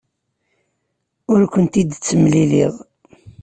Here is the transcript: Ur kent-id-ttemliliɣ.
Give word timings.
Ur 1.33 1.41
kent-id-ttemliliɣ. 1.53 2.73